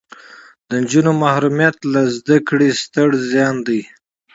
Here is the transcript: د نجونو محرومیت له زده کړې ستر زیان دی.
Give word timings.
د 0.67 0.71
نجونو 0.81 1.11
محرومیت 1.23 1.75
له 1.93 2.01
زده 2.15 2.37
کړې 2.47 2.69
ستر 2.81 3.07
زیان 3.29 3.55
دی. 3.67 3.81